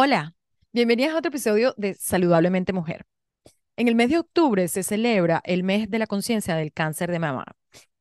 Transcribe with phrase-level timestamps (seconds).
[0.00, 0.36] Hola,
[0.72, 3.04] bienvenidas a otro episodio de Saludablemente Mujer.
[3.76, 7.18] En el mes de octubre se celebra el mes de la conciencia del cáncer de
[7.18, 7.46] mama.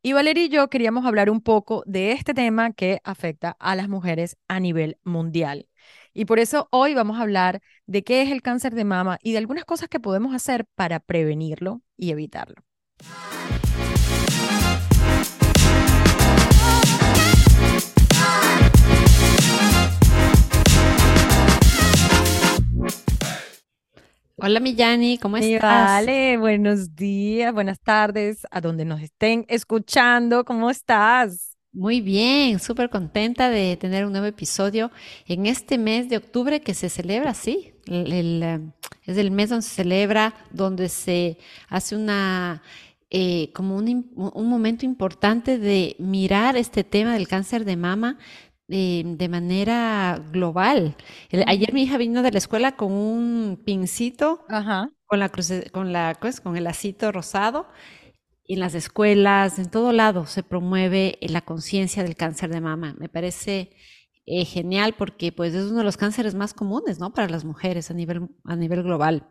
[0.04, 3.90] Y Valeria y yo queríamos hablar un poco de este tema que afecta a las
[3.90, 5.70] mujeres a nivel mundial.
[6.14, 9.32] Y por eso hoy vamos a hablar de qué es el cáncer de mama y
[9.32, 12.64] de algunas cosas que podemos hacer para prevenirlo y evitarlo.
[24.40, 26.06] Hola Millani, ¿cómo estás?
[26.06, 31.58] Vale, buenos días, buenas tardes, a donde nos estén escuchando, ¿cómo estás?
[31.72, 34.92] Muy bien, súper contenta de tener un nuevo episodio
[35.26, 38.60] en este mes de octubre que se celebra, sí, eh,
[39.06, 42.62] es el mes donde se celebra, donde se hace una,
[43.10, 48.20] eh, como un, un momento importante de mirar este tema del cáncer de mama
[48.68, 50.96] de manera global.
[51.48, 54.46] ayer mi hija vino de la escuela con un pincito,
[55.08, 55.30] con la
[55.72, 57.68] con la, pues, con el lacito rosado.
[58.46, 62.96] En las escuelas, en todo lado se promueve la conciencia del cáncer de mama.
[63.00, 63.72] Me parece
[64.26, 67.14] eh, genial porque pues es uno de los cánceres más comunes, ¿no?
[67.14, 69.28] Para las mujeres a nivel, a nivel global.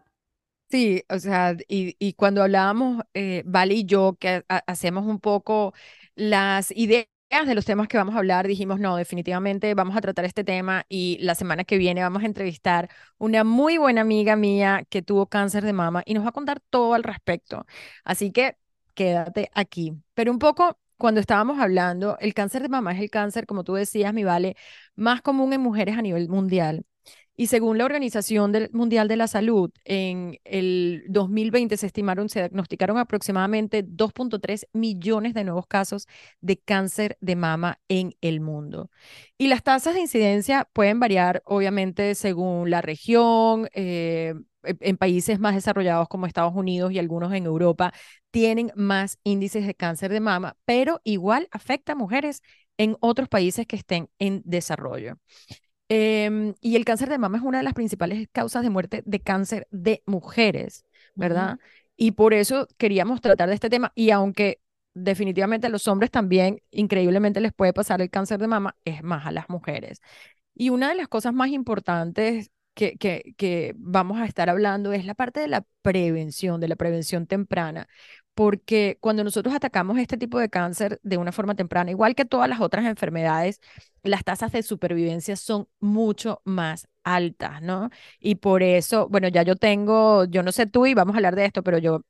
[0.71, 5.75] Sí, o sea, y, y cuando hablábamos, eh, Vale y yo, que hacemos un poco
[6.17, 10.25] las ideas de los temas que vamos a hablar, dijimos, no, definitivamente vamos a tratar
[10.25, 14.85] este tema y la semana que viene vamos a entrevistar una muy buena amiga mía
[14.89, 17.67] que tuvo cáncer de mama y nos va a contar todo al respecto.
[18.05, 18.57] Así que
[18.95, 19.93] quédate aquí.
[20.15, 23.75] Pero un poco, cuando estábamos hablando, el cáncer de mama es el cáncer, como tú
[23.75, 24.57] decías, mi vale,
[24.95, 26.87] más común en mujeres a nivel mundial.
[27.37, 32.99] Y según la Organización Mundial de la Salud, en el 2020 se estimaron, se diagnosticaron
[32.99, 36.07] aproximadamente 2.3 millones de nuevos casos
[36.41, 38.91] de cáncer de mama en el mundo.
[39.37, 43.69] Y las tasas de incidencia pueden variar, obviamente, según la región.
[43.75, 44.35] Eh,
[44.81, 47.93] en países más desarrollados como Estados Unidos y algunos en Europa
[48.33, 52.43] tienen más índices de cáncer de mama, pero igual afecta a mujeres
[52.77, 55.19] en otros países que estén en desarrollo.
[55.89, 59.21] Em, y el cáncer de mama es una de las principales causas de muerte de
[59.21, 61.59] cáncer de mujeres, ¿verdad?
[61.97, 63.93] Y por eso queríamos tratar de este tema.
[63.95, 64.61] Y aunque
[64.95, 69.27] definitivamente a los hombres también increíblemente les puede pasar el cáncer de mama, es más
[69.27, 70.01] a las mujeres.
[70.55, 75.05] Y una de las cosas más importantes que, que, que vamos a estar hablando es
[75.05, 77.89] la parte de la prevención, de la prevención temprana,
[78.37, 82.49] porque cuando nosotros atacamos este tipo de cáncer de una forma temprana, igual que todas
[82.51, 83.61] las otras enfermedades,
[84.05, 87.91] las tasas de supervivencia son mucho más altas, ¿no?
[88.21, 91.37] Y por eso, bueno, ya yo tengo, yo no sé tú y vamos a hablar
[91.37, 92.03] de esto, pero yo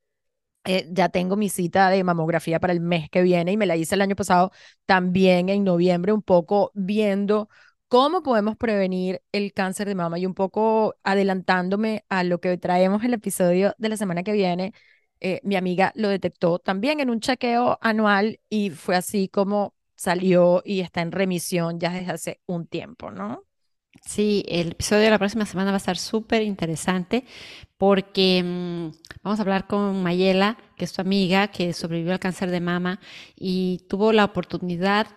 [0.65, 3.77] eh, ya tengo mi cita de mamografía para el mes que viene y me la
[3.77, 4.51] hice el año pasado
[4.85, 7.49] también en noviembre, un poco viendo
[7.87, 13.03] cómo podemos prevenir el cáncer de mama y un poco adelantándome a lo que traemos
[13.05, 14.73] el episodio de la semana que viene
[15.19, 20.61] eh, mi amiga lo detectó también en un chequeo anual y fue así como salió
[20.63, 23.43] y está en remisión ya desde hace un tiempo, ¿no?
[24.05, 27.25] Sí, el episodio de la próxima semana va a estar súper interesante
[27.77, 28.91] porque mm,
[29.23, 32.99] vamos a hablar con Mayela, que es tu amiga, que sobrevivió al cáncer de mama
[33.35, 35.07] y tuvo la oportunidad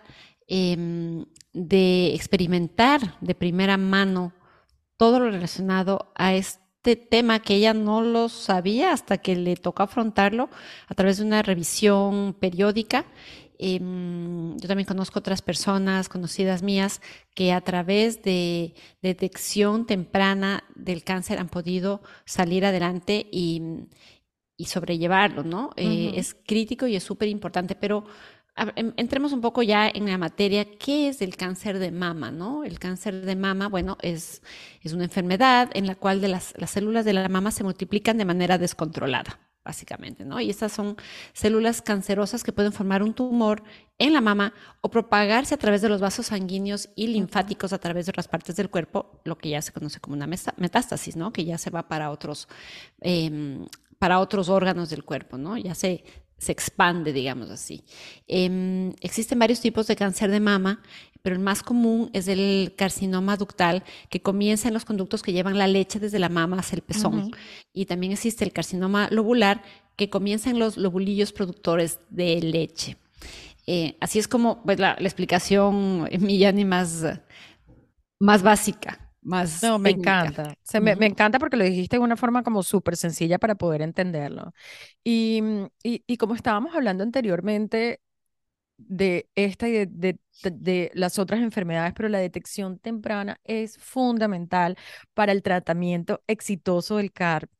[0.47, 4.33] em, de experimentar de primera mano
[4.97, 9.55] todo lo relacionado a este este tema que ella no lo sabía hasta que le
[9.55, 10.49] tocó afrontarlo
[10.87, 13.05] a través de una revisión periódica.
[13.59, 16.99] Em, yo también conozco otras personas conocidas mías
[17.35, 23.61] que a través de detección temprana del cáncer han podido salir adelante y,
[24.65, 25.71] sobrellevarlo, ¿no?
[25.75, 28.05] Eh, es crítico y es súper importante, pero
[28.55, 32.31] entremos un poco ya en la materia, ¿qué es el cáncer de mama?
[32.31, 32.63] ¿no?
[32.63, 34.41] El cáncer de mama, bueno, es,
[34.81, 38.17] es una enfermedad en la cual de las, las células de la mama se multiplican
[38.17, 40.39] de manera descontrolada, básicamente, ¿no?
[40.39, 40.97] Y estas son
[41.33, 43.63] células cancerosas que pueden formar un tumor
[43.97, 48.05] en la mama o propagarse a través de los vasos sanguíneos y linfáticos a través
[48.05, 51.31] de otras partes del cuerpo, lo que ya se conoce como una metástasis, ¿no?
[51.31, 52.47] Que ya se va para otros,
[52.99, 55.57] em, para otros órganos del cuerpo, ¿no?
[55.57, 56.03] Ya se
[56.41, 57.83] se expande, digamos así.
[58.27, 60.81] Em, existen varios tipos de cáncer de mama,
[61.21, 65.59] pero el más común es el carcinoma ductal, que comienza en los conductos que llevan
[65.59, 67.29] la leche desde la mama hacia el pezón.
[67.73, 69.61] Y también existe el carcinoma lobular,
[69.95, 72.97] que comienza en los lobulillos productores de leche.
[73.67, 77.05] Eh, así es como pues, la, explicación, Millani, más,
[78.19, 79.63] más básica más.
[79.63, 80.55] No, me encanta.
[80.81, 84.53] me, encanta porque lo dijiste de una forma como súper sencilla para poder entenderlo.
[85.03, 85.41] Y,
[85.83, 87.99] y, y, como estábamos hablando anteriormente,
[88.87, 94.77] de esta y de, de, las otras enfermedades, pero la detección temprana es fundamental
[95.13, 97.11] para el tratamiento exitoso del,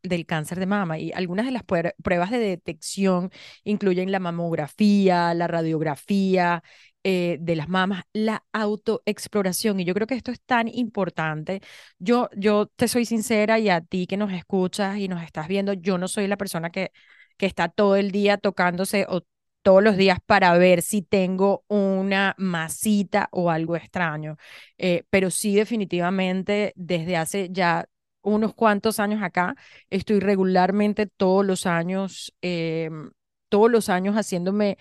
[0.04, 1.00] del cáncer de mama.
[1.00, 3.32] Y algunas de las pruebas de detección
[3.64, 6.64] incluyen la mamografía, la radiografía,
[7.04, 9.80] eh, de las mamas, la autoexploración.
[9.80, 11.62] Y yo creo que esto es tan importante.
[12.00, 15.74] Yo, yo te soy sincera y a ti que nos escuchas y nos estás viendo,
[15.74, 16.92] yo no soy la persona que,
[17.38, 19.22] que está todo el día tocándose o
[19.64, 24.38] todos los días para ver si tengo una masita o algo extraño.
[24.78, 27.88] Eh, pero sí, definitivamente, desde hace ya
[28.24, 29.56] unos cuantos años acá,
[29.90, 33.12] estoy regularmente todos los años, em,
[33.50, 34.78] todos los años haciéndome,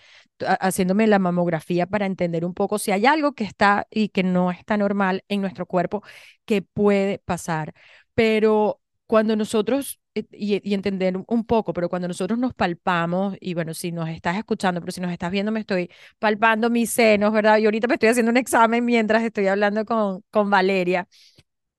[0.60, 4.50] haciéndome la mamografía para entender un poco si hay algo que está y que no
[4.50, 6.02] está normal en nuestro cuerpo
[6.44, 7.74] que puede pasar.
[8.14, 13.74] Pero cuando nosotros eh, y, entender un poco, pero cuando nosotros nos palpamos, y bueno,
[13.74, 17.58] si nos estás escuchando, pero si nos estás viendo, me estoy palpando mis senos, ¿verdad?
[17.58, 21.08] Y ahorita me estoy haciendo un examen mientras estoy hablando con, con Valeria.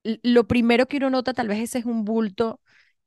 [0.04, 2.61] Lo primero que uno nota tal vez ese es un bulto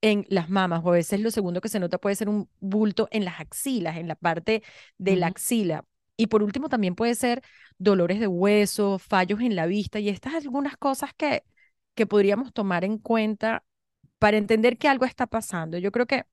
[0.05, 3.09] en las mamas, o a veces lo segundo que se nota puede ser un bulto
[3.11, 4.63] en las axilas, en la parte
[4.99, 5.87] de la axila.
[6.19, 7.43] Y por último también puede ser
[7.79, 11.43] dolores de hueso, fallos en la vista, y estas algunas cosas que,
[11.95, 13.65] que podríamos tomar en cuenta
[14.19, 15.79] para entender que algo está pasando.
[15.79, 16.25] Yo creo que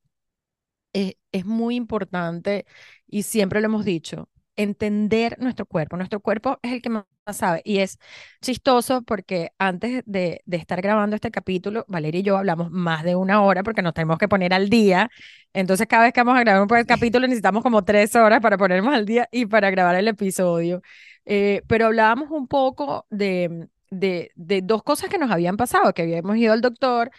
[0.94, 2.66] es, es muy importante
[3.08, 5.98] y siempre lo hemos dicho, entender nuestro cuerpo.
[5.98, 8.00] Nuestro cuerpo es el que más sabe y es
[8.42, 13.16] chistoso porque antes de, de, estar grabando este capítulo, Valeria y yo hablamos más de
[13.16, 15.10] una hora porque nos tenemos que poner al día.
[15.54, 18.94] Entonces cada vez que vamos a grabar un capítulo necesitamos como tres horas para ponernos
[18.94, 20.82] al día y para grabar el episodio.
[21.26, 26.02] Eh, pero hablábamos un poco de, de, de, dos cosas que nos habían pasado, que
[26.04, 27.12] habíamos ido al doctor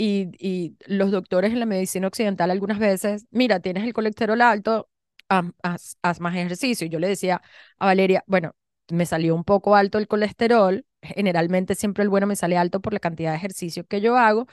[0.00, 4.88] y, los doctores en la medicina occidental algunas veces, mira, tienes el colesterol alto,
[5.28, 6.86] haz, más ejercicio.
[6.86, 7.42] Y yo le decía
[7.78, 8.54] a Valeria, bueno,
[8.92, 12.92] me salió un poco alto el colesterol, generalmente siempre el bueno me sale alto por
[12.92, 14.46] la cantidad de ejercicio que yo hago,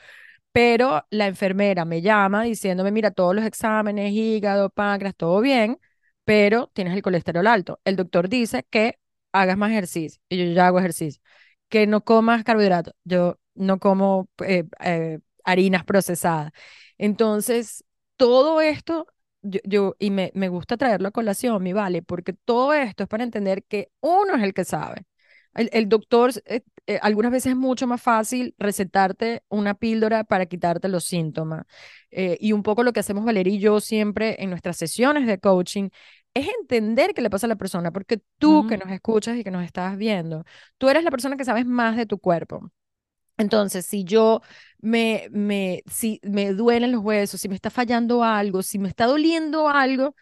[0.51, 5.79] pero la enfermera me llama diciéndome, mira, todos los exámenes, hígado, páncreas, todo bien,
[6.25, 7.79] pero tienes el colesterol alto.
[7.85, 8.99] El doctor dice que
[9.31, 11.21] hagas más ejercicio y yo ya hago ejercicio,
[11.69, 16.51] que no comas carbohidratos, yo no como eh, eh, harinas procesadas.
[16.97, 17.83] Entonces,
[18.15, 19.07] todo esto,
[19.63, 23.23] yo, y me, me gusta traerlo a colación, mi vale, porque todo esto es para
[23.23, 25.05] entender que uno es el que sabe.
[25.57, 30.87] El, doctor, eh, eh, algunas veces es mucho más fácil recetarte una píldora para quitarte
[30.87, 31.65] los síntomas.
[32.11, 35.39] Eh, y un poco lo que hacemos Valeria y yo siempre en nuestras sesiones de
[35.39, 35.89] coaching
[36.35, 39.49] es entender qué le pasa a la persona, porque tú que nos escuchas y que
[39.51, 40.43] nos estás viendo,
[40.77, 42.71] tú eres la persona que sabes más de tu cuerpo.
[43.37, 44.41] Entonces, si yo
[44.79, 49.05] me, me, si me duelen los huesos, si me está fallando algo, si me está
[49.05, 50.15] doliendo algo,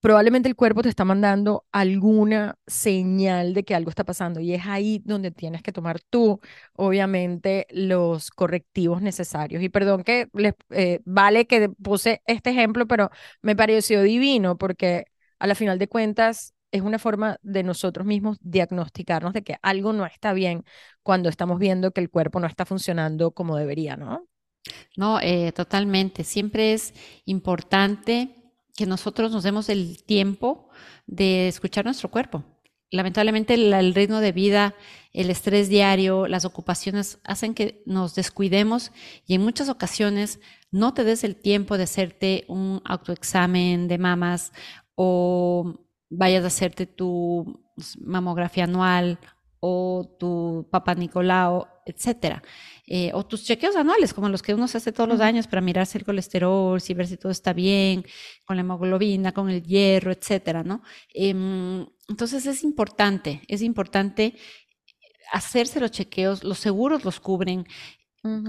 [0.00, 4.66] probablemente el cuerpo te está mandando alguna señal de que algo está pasando y es
[4.66, 6.40] ahí donde tienes que tomar tú,
[6.74, 9.62] obviamente, los correctivos necesarios.
[9.62, 13.10] Y perdón que les eh, vale que puse este ejemplo, pero
[13.42, 15.04] me pareció divino porque
[15.38, 19.92] a la final de cuentas es una forma de nosotros mismos diagnosticarnos de que algo
[19.92, 20.64] no está bien
[21.02, 24.28] cuando estamos viendo que el cuerpo no está funcionando como debería, ¿no?
[24.96, 26.24] No, eh, totalmente.
[26.24, 26.94] Siempre es
[27.24, 28.36] importante
[28.76, 30.68] que nosotros nos demos el tiempo
[31.06, 32.44] de escuchar nuestro cuerpo.
[32.90, 34.74] Lamentablemente el, ritmo de vida,
[35.12, 38.90] el estrés diario, las ocupaciones hacen que nos descuidemos
[39.26, 40.40] y en muchas ocasiones
[40.72, 44.52] no te des el tiempo de hacerte un autoexamen de mamas
[44.96, 47.62] o vayas a hacerte tu
[48.00, 49.20] mamografía anual
[49.60, 52.42] o tu papá Nicolau, etcétera.
[52.86, 55.60] Eh, o tus chequeos anuales, como los que uno se hace todos los años para
[55.60, 58.04] mirarse el colesterol, si ver si todo está bien,
[58.44, 60.82] con la hemoglobina, con el hierro, etcétera, ¿no?
[61.14, 64.34] Em, entonces es importante, es importante
[65.32, 67.66] hacerse los chequeos, los seguros los cubren.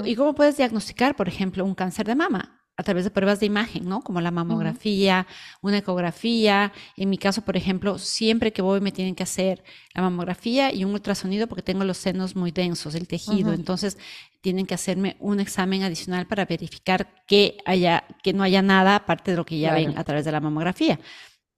[0.05, 2.60] ¿Y cómo puedes diagnosticar, por ejemplo, un cáncer de mama?
[2.81, 4.01] A través de pruebas de imagen, ¿no?
[4.01, 5.27] Como la mamografía,
[5.61, 6.73] una ecografía.
[6.97, 10.83] En mi caso, por ejemplo, siempre que voy me tienen que hacer la mamografía y
[10.83, 13.53] un ultrasonido porque tengo los senos muy densos, el tejido.
[13.53, 13.99] Entonces,
[14.41, 19.31] tienen que hacerme un examen adicional para verificar que haya, que no haya nada aparte
[19.31, 20.99] de lo que ya ven a través de la mamografía.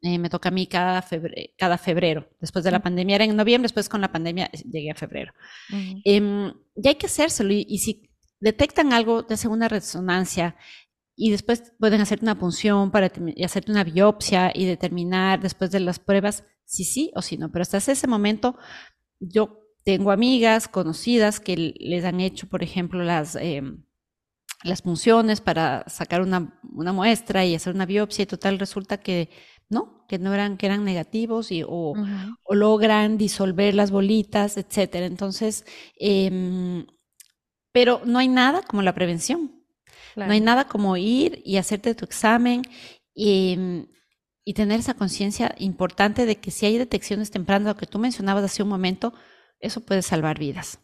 [0.01, 2.27] Eh, me toca a mí cada, febrero, cada febrero.
[2.41, 5.31] Después de la pandemia era en noviembre, después con la pandemia llegué a febrero.
[6.03, 7.53] Em, y hay que hacérselo.
[7.53, 8.09] Y, y si
[8.43, 10.57] detectan algo de segunda resonancia
[11.15, 13.11] y después pueden hacerte una punción para
[13.43, 17.51] hacerte una biopsia y determinar después de las pruebas si sí o si no.
[17.51, 18.57] Pero hasta ese momento
[19.19, 23.83] yo tengo amigas conocidas que les han hecho, por ejemplo, las, em,
[24.63, 29.29] las punciones para sacar una, una, muestra y hacer una biopsia y total resulta que
[29.69, 30.05] ¿no?
[30.07, 31.95] Que no eran, que eran negativos y, o
[32.49, 35.05] logran disolver las bolitas, etcétera.
[35.05, 35.65] Entonces,
[35.99, 36.85] em,
[37.71, 39.62] pero no hay nada como la prevención.
[40.23, 42.63] No hay nada como ir y hacerte tu examen
[43.13, 43.57] y,
[44.45, 48.43] y tener esa conciencia importante de que si hay detecciones tempranas, lo que tú mencionabas
[48.45, 49.13] hace un momento,
[49.59, 50.79] eso puede salvar vidas.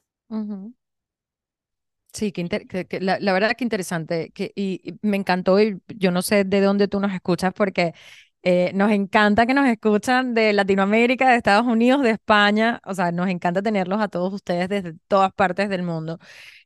[2.14, 5.60] Sí, que, inter- que- que la, la verdad que interesante que, y, y me encantó
[5.62, 7.94] y yo no sé de dónde tú nos escuchas porque
[8.42, 13.12] eh, nos encanta que nos escuchan de Latinoamérica, de Estados Unidos, de España, o sea,
[13.12, 16.18] nos encanta tenerlos a todos ustedes desde todas partes del mundo.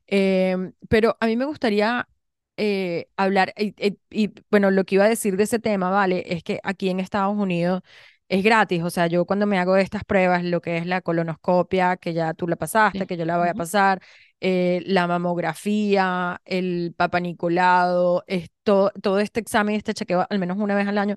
[0.08, 2.08] Em, pero a mí me gustaría
[2.56, 6.24] eh, hablar, y, y- y, bueno, lo que iba a decir de ese tema, ¿vale?
[6.26, 7.82] Es que aquí en Estados Unidos
[8.28, 11.96] es gratis, o sea, yo cuando me hago estas pruebas, lo que es la colonoscopia,
[11.96, 13.06] que ya tú la pasaste, Sí.
[13.06, 14.00] que yo la voy a pasar,
[14.40, 20.74] eh, la mamografía, el Papa Nicolau, esto, todo este examen, este chequeo al menos una
[20.74, 21.16] vez al año,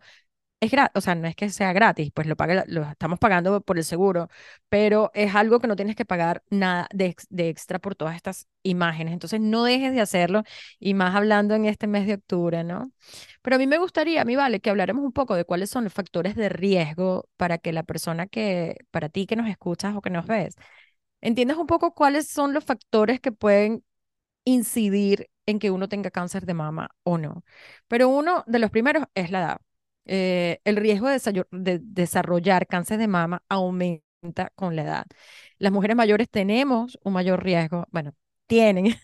[0.59, 3.77] es gratis, o sea, no es que sea gratis, pues lo paga, estamos pagando por
[3.77, 4.27] el seguro,
[4.69, 8.47] pero es algo que no tienes que pagar nada de, de extra por todas estas
[8.63, 9.13] imágenes.
[9.13, 10.43] Entonces, no dejes de hacerlo
[10.79, 12.91] y más hablando en este mes de octubre, ¿no?
[13.41, 15.83] Pero a mí me gustaría, a mí vale, que habláramos un poco de cuáles son
[15.83, 20.01] los factores de riesgo para que la persona que, para ti que nos escuchas o
[20.01, 20.55] que nos ves,
[21.21, 23.83] entiendas un poco cuáles son los factores que pueden
[24.45, 27.43] incidir en que uno tenga cáncer de mama o no.
[27.87, 29.61] Pero uno de los primeros es la edad.
[30.07, 35.05] Eh, el riesgo de, desarrollar cáncer de mama aumenta con la edad.
[35.57, 38.13] Las mujeres mayores tenemos un mayor riesgo, bueno,
[38.47, 38.85] tienen,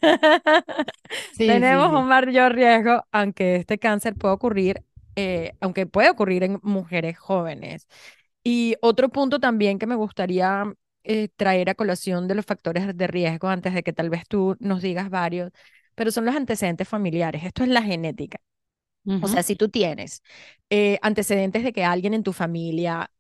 [1.33, 4.83] Sí, sí, tenemos un mayor riesgo, aunque este cáncer puede ocurrir,
[5.15, 7.87] eh, aunque puede ocurrir en mujeres jóvenes.
[8.43, 10.65] Y otro punto también que me gustaría
[11.03, 14.55] eh, traer a colación de los factores de riesgo, antes de que tal vez tú
[14.59, 15.51] nos digas varios,
[15.95, 17.43] pero son los antecedentes familiares.
[17.43, 18.39] Esto es la genética.
[19.19, 20.21] O sea, si tú tienes
[20.69, 23.11] eh, antecedentes de que alguien en tu familia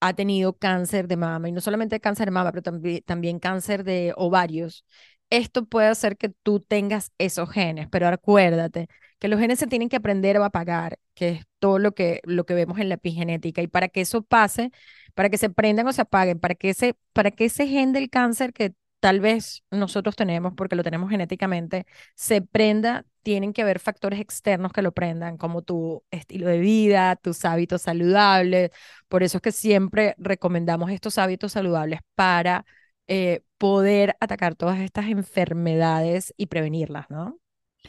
[0.00, 3.84] ha tenido cáncer de mama, y no solamente cáncer de mama, pero también, también cáncer
[3.84, 4.84] de ovarios,
[5.30, 9.88] esto puede hacer que tú tengas esos genes, pero acuérdate que los genes se tienen
[9.88, 13.62] que aprender a apagar, que es todo lo que, lo que vemos en la epigenética,
[13.62, 14.72] y para que eso pase,
[15.14, 18.10] para que se prendan o se apaguen, para que ese, para que ese gen del
[18.10, 23.80] cáncer que tal vez nosotros tenemos, porque lo tenemos genéticamente, se prenda, tienen que haber
[23.80, 28.70] factores externos que lo prendan, como tu estilo de vida, tus hábitos saludables,
[29.08, 32.64] por eso es que siempre recomendamos estos hábitos saludables para
[33.08, 37.38] eh, poder atacar todas estas enfermedades y prevenirlas, ¿no?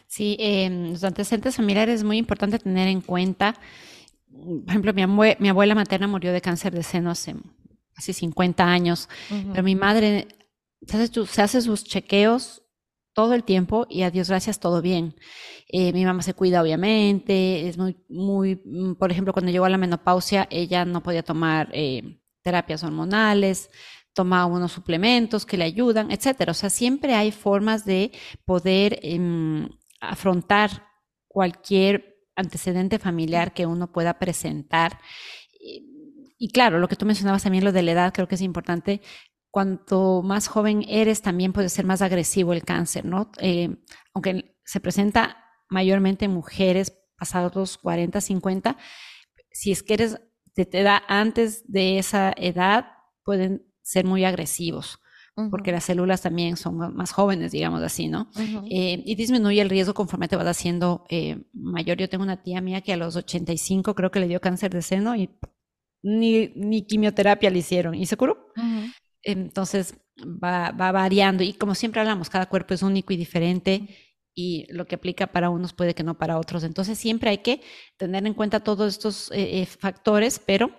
[0.08, 3.56] Sí, em, los antecedentes familiares es muy importante tener en cuenta.
[4.32, 7.36] Por ejemplo, mi, abue- mi abuela materna murió de cáncer de seno hace
[7.94, 9.10] casi 50 años,
[9.52, 10.28] pero mi madre
[10.86, 12.64] se hace, se hace sus chequeos
[13.14, 15.16] todo el tiempo y a Dios gracias todo bien.
[15.68, 19.70] Eh, mi mamá se cuida obviamente, es muy, muy, mm, por ejemplo, cuando llegó a
[19.70, 23.70] la menopausia, ella no podía tomar eh, terapias hormonales,
[24.14, 26.52] toma unos suplementos que le ayudan, etcétera.
[26.52, 28.12] O sea, siempre hay formas de
[28.46, 29.70] poder em,
[30.00, 30.88] afrontar
[31.28, 35.00] cualquier antecedente familiar que uno pueda presentar.
[36.44, 39.02] Y claro, lo que tú mencionabas también, lo de la edad, creo que es importante.
[39.52, 43.32] Cuanto más joven eres, también puede ser más agresivo el cáncer, ¿no?
[43.40, 43.76] Eh,
[44.14, 48.78] aunque se presenta mayormente en mujeres pasados los 40, 50,
[49.52, 50.22] si es que eres
[50.56, 52.88] de edad antes de esa edad,
[53.24, 55.00] pueden ser muy agresivos,
[55.50, 58.30] porque ujú, las células también son más jóvenes, digamos así, ¿no?
[58.36, 58.62] ujú.
[58.70, 61.98] Eh, y disminuye el riesgo conforme te vas haciendo eh, mayor.
[61.98, 64.82] Yo tengo una tía mía que a los 85 creo que le dio cáncer de
[64.82, 65.30] seno y
[66.04, 68.48] ni, ni quimioterapia le hicieron y se curó.
[68.56, 73.88] Ujú, Entonces va, va variando y como siempre hablamos, cada cuerpo es único y diferente
[74.34, 76.64] y lo que aplica para unos puede que no para otros.
[76.64, 77.62] Entonces siempre hay que
[77.98, 80.72] tener en cuenta todos estos eh, eh, factores, pero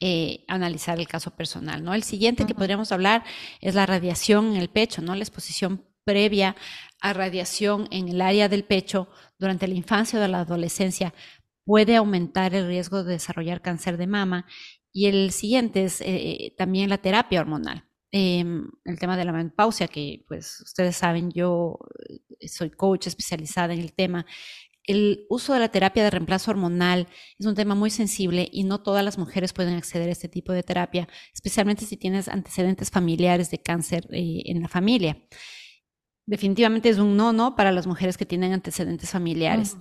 [0.00, 1.94] eh, analizar el caso personal, ¿no?
[1.94, 3.24] El siguiente que podríamos hablar
[3.60, 5.14] es la radiación en el pecho, ¿no?
[5.14, 6.56] La exposición previa
[7.00, 9.08] a radiación en el área del pecho
[9.38, 11.14] durante la infancia o la adolescencia
[11.64, 14.46] puede aumentar el riesgo de desarrollar cáncer de mama.
[14.92, 17.84] Y el siguiente es eh, también la terapia hormonal.
[18.12, 18.44] Eh,
[18.84, 21.78] el tema de la menopausia, que pues ustedes saben, yo
[22.46, 24.26] soy coach especializada en el tema.
[24.84, 27.06] El uso de la terapia de reemplazo hormonal
[27.38, 30.52] es un tema muy sensible y no todas las mujeres pueden acceder a este tipo
[30.52, 35.22] de terapia, especialmente si tienes antecedentes familiares de cáncer eh, en la familia.
[36.26, 39.76] Definitivamente es un no, no para las mujeres que tienen antecedentes familiares.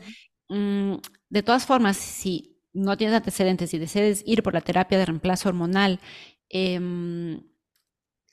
[0.49, 0.95] Mm,
[1.29, 5.49] de todas formas, si no tienes antecedentes y decides ir por la terapia de reemplazo
[5.49, 5.99] hormonal,
[6.49, 7.41] em,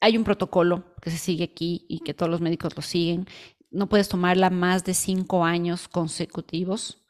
[0.00, 3.26] hay un protocolo que se sigue aquí y que todos los médicos lo siguen.
[3.70, 7.04] No puedes tomarla más de cinco años consecutivos.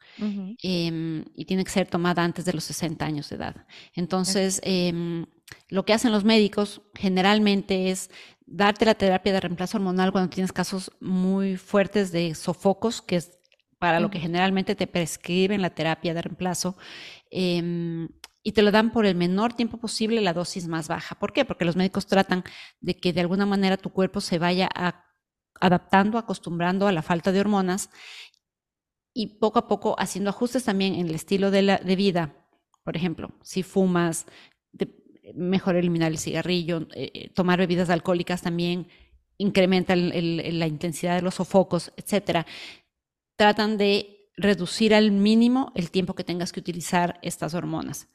[0.61, 3.65] em, y tiene que ser tomada antes de los 60 años de edad.
[3.93, 5.25] Entonces, em,
[5.69, 8.09] lo que hacen los médicos generalmente es
[8.45, 13.39] darte la terapia de reemplazo hormonal cuando tienes casos muy fuertes de sofocos, que es
[13.77, 16.75] para lo que generalmente te prescriben la terapia de reemplazo.
[17.29, 18.09] Em,
[18.43, 21.15] y te lo dan por el menor tiempo posible la dosis más baja.
[21.15, 21.45] ¿Por qué?
[21.45, 22.43] Porque los médicos tratan
[22.79, 24.69] de que de alguna manera tu cuerpo se vaya
[25.59, 27.89] adaptando, acostumbrando a la falta de hormonas
[29.13, 32.35] y poco a poco haciendo ajustes también en el estilo de, la, de vida.
[32.83, 34.25] Por ejemplo, si fumas,
[35.35, 38.87] mejor eliminar el cigarrillo, eh, eh, tomar bebidas alcohólicas también
[39.37, 42.45] incrementa la intensidad de los sofocos, etcétera.
[43.37, 48.07] Tratan de reducir al mínimo el tiempo que tengas que utilizar estas hormonas.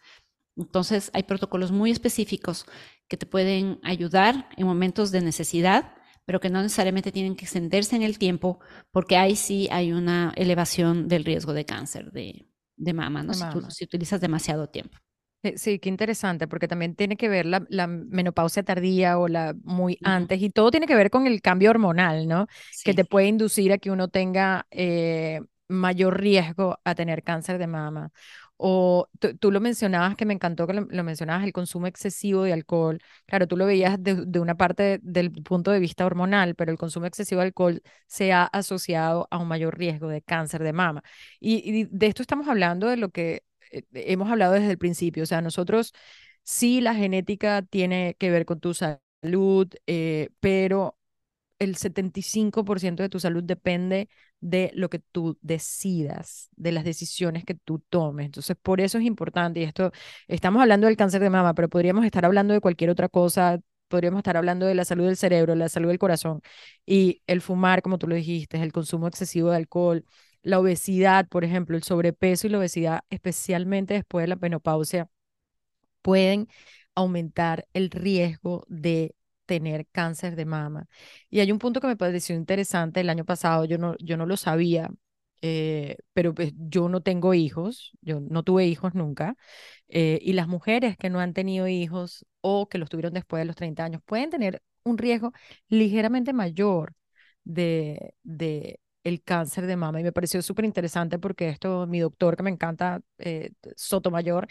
[0.57, 2.64] Entonces, hay protocolos muy específicos
[3.09, 7.97] que te pueden ayudar en momentos de necesidad, pero que no necesariamente tienen que extenderse
[7.97, 12.47] en el tiempo, porque ahí sí hay una elevación del riesgo de cáncer de,
[12.95, 13.35] mama, ¿no?
[13.35, 14.99] si, utilizas demasiado tiempo.
[15.43, 19.99] Eh, sí, qué interesante, porque también tiene que ver la, menopausia tardía o la muy
[20.02, 22.47] antes, y todo tiene que ver con el cambio hormonal, ¿no?
[22.83, 27.66] Que te puede inducir a que uno tenga eh, mayor riesgo a tener cáncer de
[27.66, 28.12] mama.
[28.56, 29.09] O
[29.40, 33.00] tú lo mencionabas, que me encantó que lo, mencionabas, el consumo excesivo de alcohol.
[33.26, 37.06] Claro, tú lo veías de, una parte del punto de vista hormonal, pero el consumo
[37.06, 41.02] excesivo de alcohol se ha asociado a un mayor riesgo de cáncer de mama.
[41.40, 45.25] Y, de esto estamos hablando de lo que eh, hemos hablado desde el principio.
[45.25, 45.92] O sea, nosotros
[46.42, 50.97] sí la genética tiene que ver con tu salud, eh, pero
[51.64, 54.09] el 75% de tu salud depende
[54.40, 58.26] de lo que tú decidas, de las decisiones que tú tomes.
[58.26, 59.90] Entonces, por eso es importante, y esto,
[60.28, 64.18] estamos hablando del cáncer de mama, pero podríamos estar hablando de cualquier otra cosa, podríamos
[64.18, 66.40] estar hablando de la salud del cerebro, la salud del corazón,
[66.87, 70.04] y el fumar, como tú lo dijiste, el consumo excesivo de alcohol,
[70.42, 75.09] la obesidad, por ejemplo, el sobrepeso y la obesidad, especialmente después de la menopausia,
[76.02, 76.49] pueden
[76.94, 79.14] aumentar el riesgo de
[79.47, 80.87] tener cáncer de mama.
[81.30, 84.26] Y hay un punto que me pareció interesante el año pasado, yo no, yo no
[84.26, 84.91] lo sabía,
[85.43, 89.37] eh, pero pues yo no tengo hijos, yo no tuve hijos nunca,
[89.89, 93.45] eh, y las mujeres que no han tenido hijos o que los tuvieron después de
[93.47, 95.33] los 30 años pueden tener un riesgo
[95.69, 96.95] ligeramente mayor
[97.45, 100.00] de, de el cáncer de mama.
[100.00, 104.49] Y me pareció súper interesante porque esto, mi doctor que me encanta, eh, Sotomayor,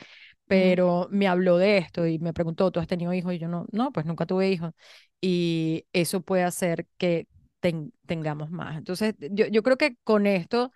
[0.48, 3.34] pero me habló de esto y me preguntó, ¿tú has tenido hijos?
[3.34, 4.74] Y yo no, no, pues nunca tuve hijos.
[5.22, 7.28] Y eso puede hacer que
[8.06, 8.78] tengamos más.
[8.78, 10.72] Entonces, yo, yo creo que con esto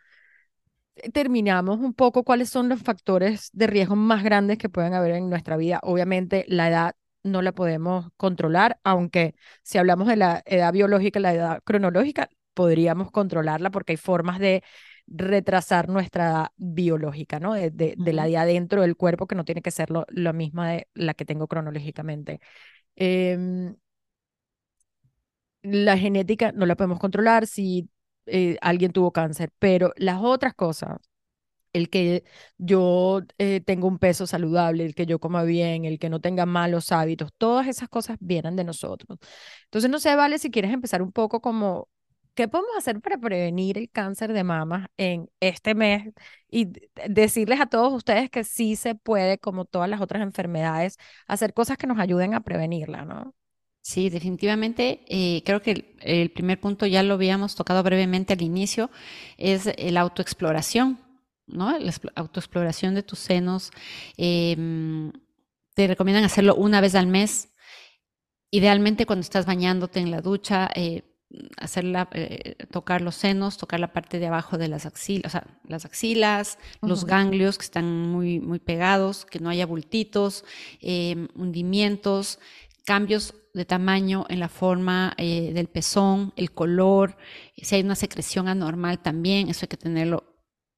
[0.95, 5.11] eh, terminamos un poco cuáles son los factores de riesgo más grandes que pueden haber
[5.15, 5.79] en nuestra vida.
[5.83, 11.33] Obviamente, la edad no la podemos controlar, aunque si hablamos de la edad biológica, la
[11.33, 14.63] edad cronológica, podríamos controlarla porque hay formas de
[15.07, 17.53] retrasar nuestra biológica, ¿no?
[17.53, 20.87] De, de, la de adentro del cuerpo, que no tiene que ser lo, misma de
[20.95, 22.41] la que tengo cronológicamente.
[22.95, 23.75] Em,
[25.61, 27.89] la genética no la podemos controlar si
[28.25, 30.97] eh, alguien tuvo cáncer, pero las otras cosas,
[31.73, 32.23] el que
[32.57, 36.45] yo eh, tenga un peso saludable, el que yo coma bien, el que no tenga
[36.45, 39.19] malos hábitos, todas esas cosas vienen de nosotros.
[39.65, 41.89] Entonces, no sé, Vale, si quieres empezar un poco como
[42.37, 46.13] ¿qué podemos hacer para prevenir el cáncer de mama en este mes?
[46.49, 46.67] Y
[47.09, 51.77] decirles a todos ustedes que sí se puede, como todas las otras enfermedades, hacer cosas
[51.77, 53.33] que nos ayuden a prevenirla, ¿no?
[53.81, 55.01] Sí, definitivamente.
[55.07, 58.91] Eh, creo que el, primer punto ya lo habíamos tocado brevemente al inicio,
[59.37, 60.99] es la autoexploración,
[61.47, 61.77] ¿no?
[61.79, 63.71] La autoexploración de tus senos.
[64.15, 65.11] Em,
[65.73, 67.49] te recomiendan hacerlo una vez al mes.
[68.51, 71.01] Idealmente cuando estás bañándote en la ducha, eh,
[71.57, 75.47] hacerla, eh, tocar los senos, tocar la parte de abajo de las axilas, o sea,
[75.65, 80.45] las axilas, los ganglios que están muy, muy pegados, que no haya bultitos,
[80.81, 82.39] em, hundimientos,
[82.85, 87.17] cambios de tamaño en la forma eh, del pezón, el color,
[87.57, 90.23] si hay una secreción anormal también, eso hay que tenerlo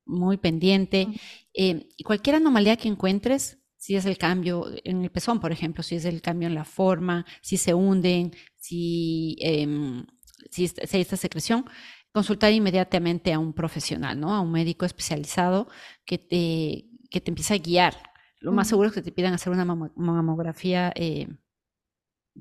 [0.06, 1.08] muy pendiente.
[1.54, 5.96] Y cualquier anomalía que encuentres, si es el cambio en el pezón, por ejemplo, si
[5.96, 10.06] es el cambio en la forma, si se hunden, si em,
[10.50, 11.66] si, hay esta secreción,
[12.12, 14.34] consultar inmediatamente a un profesional, ¿no?
[14.34, 15.68] A un médico especializado
[16.06, 17.96] que te, que te empiece a guiar.
[18.40, 21.28] Lo más seguro es que te pidan hacer una mamografía eh,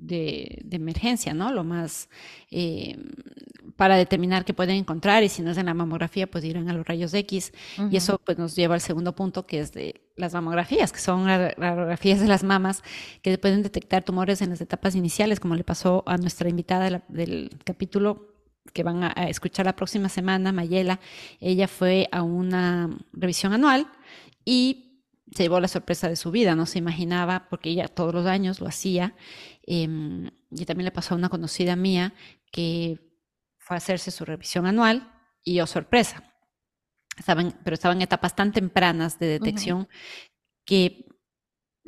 [0.00, 1.52] de, emergencia, ¿no?
[1.52, 2.08] Lo más
[2.50, 2.96] eh,
[3.76, 6.72] para determinar qué pueden encontrar y si no es en la mamografía, pues irán a
[6.72, 7.52] los rayos X.
[7.90, 11.26] Y eso pues nos lleva al segundo punto, que es de las mamografías, que son
[11.26, 12.82] radiografías de las mamas
[13.22, 17.50] que pueden detectar tumores en las etapas iniciales, como le pasó a nuestra invitada del
[17.64, 18.28] capítulo
[18.72, 21.00] que van a, escuchar la próxima semana, Mayela,
[21.40, 23.86] ella fue a una revisión anual
[24.44, 24.87] y
[25.34, 28.60] se llevó la sorpresa de su vida, no se imaginaba, porque ella todos los años
[28.60, 29.14] lo hacía,
[29.66, 32.14] em, y también le pasó a una conocida mía
[32.50, 33.00] que
[33.58, 35.12] fue a hacerse su revisión anual
[35.44, 36.34] y, oh sorpresa,
[37.16, 39.88] estaban, pero estaban en etapas tan tempranas de detección
[40.64, 41.06] que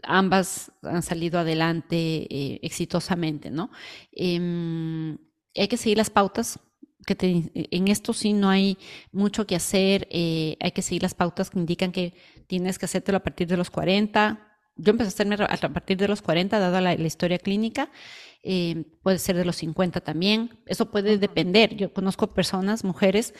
[0.03, 3.71] ambas han salido adelante eh, exitosamente, ¿no?
[4.13, 5.19] Em,
[5.55, 6.59] hay que seguir las pautas.
[7.07, 7.17] Que
[7.55, 8.79] en esto sí no hay
[9.13, 12.15] mucho que hacer, eh, hay que seguir las pautas que indican que
[12.47, 14.47] tienes que hacértelo a partir de los 40.
[14.77, 17.91] Yo empecé a hacerme a partir de los 40, dada la, historia clínica,
[18.43, 21.77] eh, puede ser de los 50 también, eso puede depender.
[21.77, 23.35] Yo conozco personas, mujeres,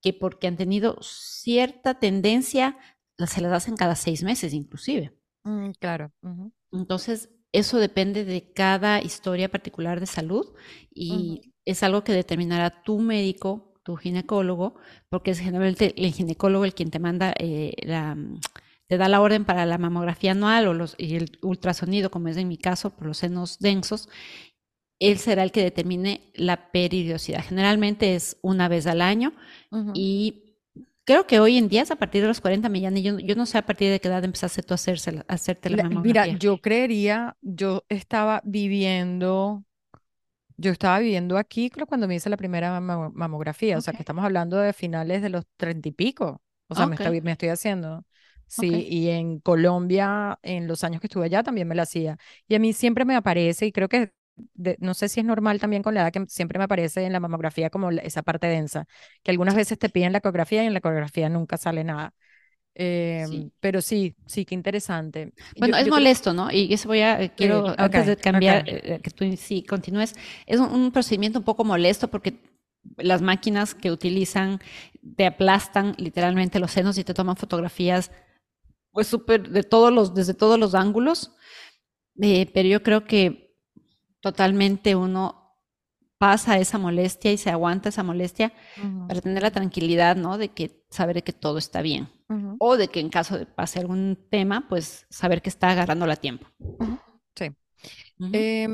[0.00, 2.78] que porque han tenido cierta tendencia,
[3.26, 5.16] se las hacen cada seis meses inclusive.
[5.44, 6.12] Mm, claro.
[6.72, 10.54] Entonces, eso depende de cada historia particular de salud
[10.90, 14.74] y es algo que determinará tu médico, tu ginecólogo,
[15.08, 18.16] porque es generalmente el ginecólogo el quien te manda eh, la,
[18.86, 22.36] te da la orden para la mamografía anual o los, y el ultrasonido, como es
[22.36, 24.08] en mi caso, por los senos densos,
[25.00, 27.44] él será el que determine la periodicidad.
[27.44, 29.32] Generalmente es una vez al año
[29.92, 30.44] y
[31.04, 33.02] creo que hoy en día es a partir de los 40 millones.
[33.02, 35.70] Yo, yo no sé a partir de qué edad empezaste tú a, hacerse, a hacerte
[35.70, 36.24] la, mamografía.
[36.26, 39.64] Mira, yo creería, yo estaba viviendo,
[40.56, 44.24] yo estaba viviendo aquí creo cuando me hice la primera mamografía, o sea que estamos
[44.24, 46.42] hablando de finales de los 30 y pico.
[46.68, 48.04] O sea, me, estoy, me estoy haciendo.
[48.46, 52.18] Sí, y en Colombia, en los años que estuve allá, también me la hacía.
[52.46, 54.12] Y a mí siempre me aparece, y creo que
[54.80, 57.20] no sé si es normal también con la edad que siempre me aparece en la
[57.20, 58.86] mamografía como esa parte densa,
[59.22, 62.14] que algunas veces te piden la ecografía y en la ecografía nunca sale nada.
[62.76, 65.32] Em, pero sí, sí, qué interesante.
[65.56, 66.50] Bueno, es molesto, ¿no?
[66.50, 70.16] Y eso voy a, eh, quiero, antes de cambiar, eh, eh, que tú sí continúes,
[70.46, 72.40] es un, procedimiento un poco molesto porque
[72.96, 74.60] las máquinas que utilizan
[75.16, 78.10] te aplastan literalmente los senos y te toman fotografías,
[78.90, 81.32] pues súper, de todos los, desde todos los ángulos.
[82.16, 83.56] pero yo creo que
[84.20, 85.43] totalmente uno
[86.24, 88.50] pasa esa molestia y se aguanta esa molestia
[89.06, 90.38] para tener la tranquilidad, ¿no?
[90.38, 92.08] De que saber que todo está bien.
[92.58, 96.16] O de que en caso de pase algún tema, pues saber que está agarrando la
[96.16, 96.46] tiempo.
[97.36, 97.50] Sí.
[98.32, 98.72] Em,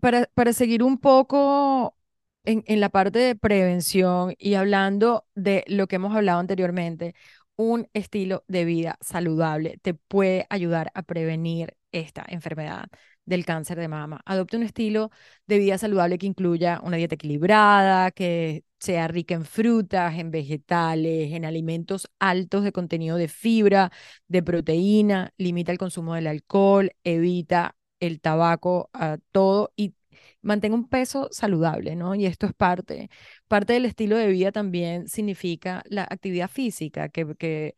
[0.00, 1.96] para, para seguir un poco
[2.44, 7.16] en, en, la parte de prevención y hablando de lo que hemos hablado anteriormente,
[7.56, 12.86] un estilo de vida saludable te puede ayudar a prevenir esta enfermedad
[13.26, 14.22] del cáncer de mama.
[14.24, 15.10] Adopte un estilo
[15.46, 21.32] de vida saludable que incluya una dieta equilibrada, que sea rica en frutas, en vegetales,
[21.32, 23.92] en alimentos altos de contenido de fibra,
[24.28, 29.94] de proteína, limita el consumo del alcohol, evita el tabaco, a todo y
[30.42, 32.14] mantenga un peso saludable, ¿no?
[32.14, 33.10] Y esto es parte,
[33.48, 37.74] parte del estilo de vida también significa la actividad física, que, que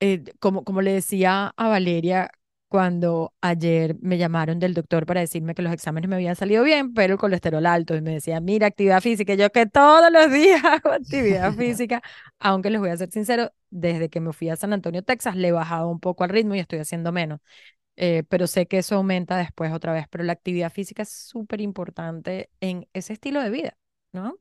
[0.00, 2.30] eh, como, como le decía a Valeria,
[2.76, 6.92] cuando ayer me llamaron del doctor para decirme que los exámenes me habían salido bien,
[6.92, 10.62] pero el colesterol alto, y me decía, mira, actividad física, yo que todos los días
[10.62, 12.02] hago actividad física,
[12.38, 15.48] aunque les voy a ser sincero, desde que me fui a San Antonio, Texas, le
[15.48, 17.40] he bajado un poco al ritmo y estoy haciendo menos,
[17.96, 21.62] eh, pero sé que eso aumenta después otra vez, pero la actividad física es súper
[21.62, 23.78] importante en ese estilo de vida,
[24.12, 24.36] ¿no?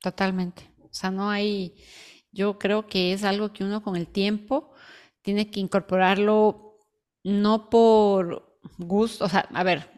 [0.00, 1.76] Totalmente, o sea, no hay,
[2.32, 4.72] yo creo que es algo que uno con el tiempo
[5.22, 6.71] tiene que incorporarlo
[7.24, 9.88] no por gusto, o sea, a ver,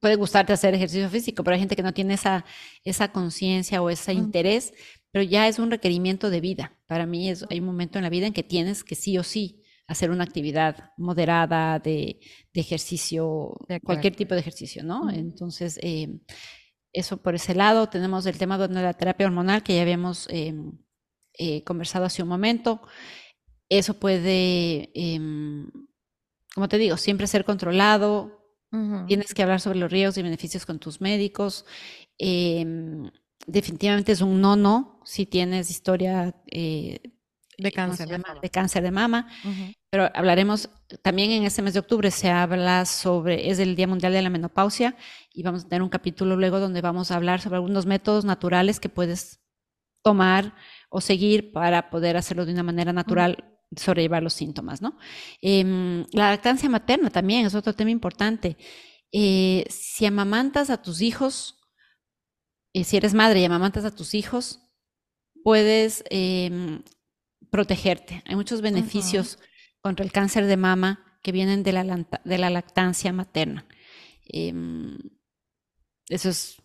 [0.00, 2.44] puede gustarte hacer ejercicio físico, pero hay gente que no tiene esa,
[2.84, 4.72] esa conciencia o ese interés,
[5.10, 6.78] pero ya es un requerimiento de vida.
[6.86, 9.22] Para mí es, hay un momento en la vida en que tienes que sí o
[9.22, 12.20] sí hacer una actividad moderada de,
[12.54, 15.10] ejercicio, cualquier tipo de ejercicio, ¿no?
[15.10, 16.20] Entonces, eh,
[16.92, 17.88] eso por ese lado.
[17.88, 20.72] Tenemos el tema de la terapia hormonal que ya habíamos em,
[21.38, 22.82] eh, conversado hace un momento.
[23.68, 25.70] Eso puede em,
[26.54, 28.38] como te digo, siempre ser controlado.
[29.08, 31.64] Tienes que hablar sobre los riesgos y beneficios con tus médicos.
[32.18, 33.10] Em,
[33.46, 37.00] definitivamente es un no-no si tienes historia eh,
[37.58, 38.40] de cáncer de mama.
[38.40, 39.28] De cáncer de mama.
[39.90, 40.70] Pero hablaremos
[41.02, 44.30] también en este mes de octubre se habla sobre, es el Día Mundial de la
[44.30, 44.96] Menopausia
[45.34, 48.78] y vamos a tener un capítulo luego donde vamos a hablar sobre algunos métodos naturales
[48.78, 49.40] que puedes
[50.02, 50.54] tomar
[50.90, 54.98] o seguir para poder hacerlo de una manera natural sobrellevar los síntomas, ¿no?
[55.40, 58.56] Em, la lactancia materna también es otro tema importante.
[59.12, 61.60] Eh, si amamantas a tus hijos,
[62.72, 64.60] eh, si eres madre y amamantas a tus hijos,
[65.42, 66.82] puedes em,
[67.50, 68.22] protegerte.
[68.26, 69.38] Hay muchos beneficios
[69.80, 73.66] contra el cáncer de mama que vienen de la, de la lactancia materna.
[74.24, 74.98] Em,
[76.08, 76.62] eso es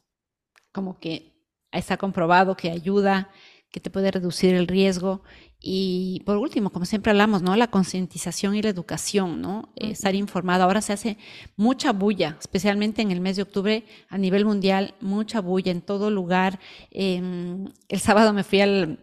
[0.71, 1.35] como que
[1.71, 3.31] está comprobado que ayuda,
[3.71, 5.23] que te puede reducir el riesgo.
[5.67, 7.55] Y por último, como siempre hablamos, ¿no?
[7.55, 9.69] La concientización y la educación, ¿no?
[9.75, 10.63] Estar informado.
[10.63, 11.17] Ahora se hace
[11.57, 16.11] mucha bulla, especialmente en el mes de octubre a nivel mundial, mucha bulla en todo
[16.11, 16.59] lugar.
[16.91, 18.99] el sábado me fui al,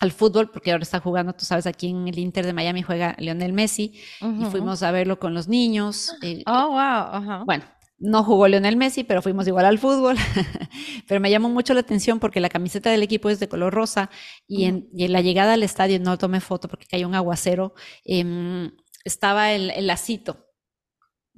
[0.00, 3.16] al fútbol, porque ahora está jugando, tú sabes, aquí en el Inter de Miami juega
[3.18, 6.14] Lionel Messi, y fuimos a verlo con los niños.
[6.20, 7.46] Eh, oh, wow.
[7.46, 7.64] Bueno,
[7.98, 10.16] no jugó Lionel Messi, pero fuimos igual al fútbol.
[11.08, 14.10] pero me llamó mucho la atención porque la camiseta del equipo es de color rosa
[14.46, 18.70] y, en, la llegada al estadio, no tomé foto porque cayó un aguacero, em,
[19.04, 20.48] estaba el, el, lacito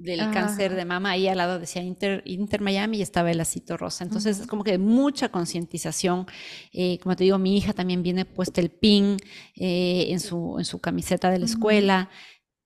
[0.01, 3.77] del cáncer de mama, ahí al lado decía Inter, Inter Miami y estaba el lacito
[3.77, 4.03] rosa.
[4.03, 6.25] Entonces es como que mucha concientización.
[6.73, 9.17] Eh, como te digo, mi hija también viene puesta el pin
[9.55, 12.09] eh, en, su, en su camiseta de la escuela.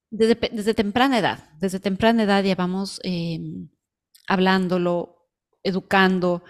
[0.10, 3.67] Desde, desde, temprana edad, desde temprana edad ya vamos em,
[4.27, 5.29] hablándolo,
[5.63, 6.43] educando,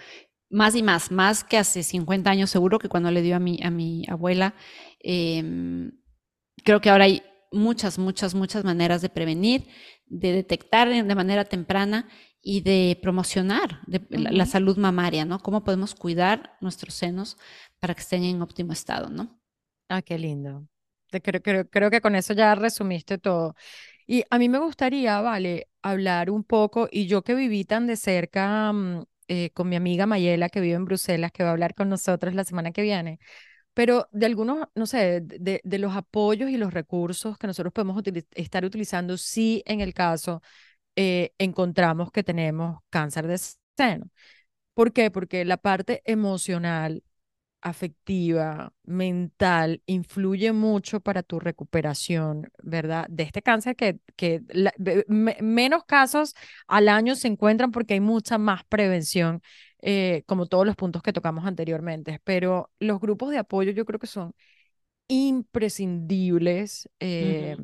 [0.50, 3.60] más y más, más que hace 50 años seguro que cuando le dio a mi,
[3.64, 4.56] a mi abuela.
[5.00, 5.92] Em,
[6.64, 9.68] creo que ahora hay muchas, muchas, muchas maneras de prevenir,
[10.06, 12.08] de detectar de manera temprana
[12.42, 15.40] y de promocionar la, salud mamaria, ¿no?
[15.40, 17.38] Cómo podemos cuidar nuestros senos
[17.80, 19.42] para que estén en óptimo estado, ¿no?
[19.90, 20.68] Ah, qué lindo.
[21.10, 23.56] Creo, creo, creo que con eso ya resumiste todo.
[24.08, 27.96] Y a mí me gustaría, vale, hablar un poco, y yo que viví tan de
[27.98, 31.74] cerca mm, eh, con mi amiga Mayela, que vive en Bruselas, que va a hablar
[31.76, 33.20] con nosotros la semana que viene,
[33.74, 38.02] pero de algunos, no sé, de, de los apoyos y los recursos que nosotros podemos
[38.36, 40.42] estar utilizando si en el caso
[40.96, 43.40] eh, encontramos que tenemos cáncer de
[43.78, 44.10] seno.
[44.74, 45.12] ¿Por qué?
[45.12, 47.04] Porque la parte emocional
[47.66, 53.08] afectiva, mental, influye mucho para tu recuperación, ¿verdad?
[53.10, 54.44] De este cáncer que, que
[55.08, 56.36] menos casos
[56.68, 59.42] al año se encuentran porque hay mucha más prevención,
[59.82, 62.22] eh, como todos los puntos que tocamos anteriormente.
[62.24, 64.36] Pero los grupos de apoyo yo creo que son
[65.08, 66.88] imprescindibles.
[67.00, 67.58] Eh,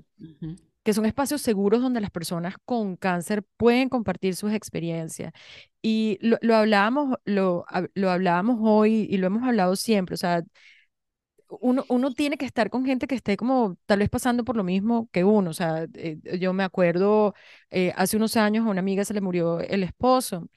[0.84, 5.32] que son espacios seguros donde las personas con cáncer pueden compartir sus experiencias.
[5.82, 7.66] Y lo, lo hablábamos, lo,
[7.96, 10.44] lo hablábamos hoy y lo hemos hablado siempre, o sea,
[11.60, 14.64] uno, uno tiene que estar con gente que esté como tal vez pasando por lo
[14.64, 15.50] mismo que uno.
[15.52, 17.34] O sea, eh, yo me acuerdo
[17.70, 20.48] eh, hace unos años a una amiga se le murió el esposo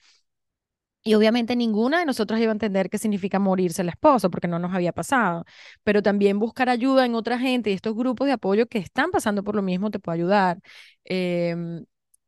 [1.04, 4.58] y obviamente ninguna de nosotras iba a entender qué significa morirse el esposo, porque no
[4.58, 5.44] nos había pasado.
[5.82, 9.44] Pero también buscar ayuda en otra gente y estos grupos de apoyo que están pasando
[9.44, 10.58] por lo mismo te puede ayudar.
[11.04, 11.84] Em,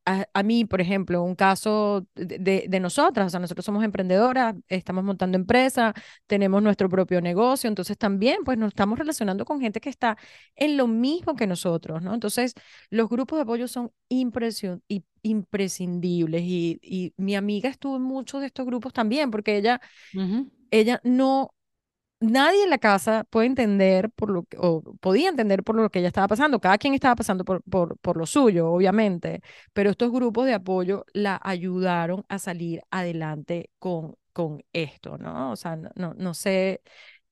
[0.06, 5.02] a, mí, por ejemplo, un caso de, de, nosotras, o sea, nosotros somos emprendedoras, estamos
[5.02, 5.94] montando empresa,
[6.28, 10.16] tenemos nuestro propio negocio, entonces también pues nos estamos relacionando con gente que está
[10.54, 12.14] en lo mismo que nosotros, ¿no?
[12.14, 12.54] Entonces,
[12.88, 18.64] los grupos de apoyo son imprescindibles y, y mi amiga estuvo en muchos de estos
[18.64, 19.80] grupos también, porque ella,
[20.70, 21.50] ella no,
[22.20, 25.98] nadie en la casa puede entender por lo que, o podía entender por lo que
[26.00, 26.60] ella estaba pasando.
[26.60, 31.04] Cada quien estaba pasando por, por, por lo suyo, obviamente, pero estos grupos de apoyo
[31.12, 35.52] la ayudaron a salir adelante con, con esto, ¿no?
[35.52, 36.82] O sea, no, no, sé.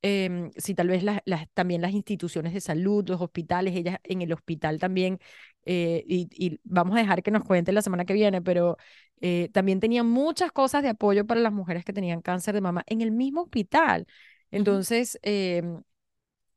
[0.01, 4.21] Em, si tal vez las, las, también las instituciones de salud, los hospitales, ella en
[4.21, 5.19] el hospital también,
[5.65, 8.77] eh, y, y, vamos a dejar que nos cuente la semana que viene, pero
[9.21, 12.83] eh, también tenían muchas cosas de apoyo para las mujeres que tenían cáncer de mama
[12.87, 14.05] en el mismo hospital.
[14.55, 15.81] Entonces, em,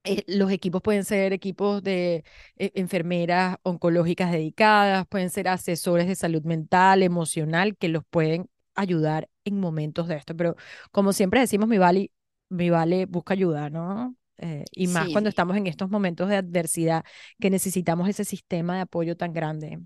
[0.04, 2.24] eh, los equipos pueden ser equipos de
[2.56, 9.28] eh, enfermeras oncológicas dedicadas, pueden ser asesores de salud mental, emocional, que los pueden ayudar
[9.44, 10.36] en momentos de esto.
[10.36, 10.56] Pero
[10.92, 12.12] como siempre decimos, mi Vale,
[12.50, 14.14] mi Vale busca ayuda, ¿no?
[14.38, 17.04] Eh, y más cuando estamos en estos momentos de adversidad
[17.40, 19.80] que necesitamos ese sistema de apoyo tan grande.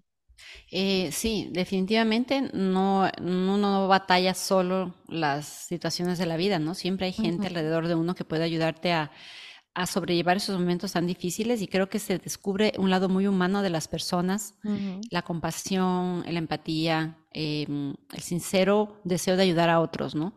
[0.70, 6.74] Eh, sí, definitivamente no, uno no batalla solo las situaciones de la vida, ¿no?
[6.74, 9.10] Siempre hay gente alrededor de uno que puede ayudarte a,
[9.74, 13.60] a, sobrellevar esos momentos tan difíciles y creo que se descubre un lado muy humano
[13.60, 14.54] de las personas,
[15.10, 20.34] la compasión, la empatía, em, el sincero deseo de ayudar a otros, ¿no?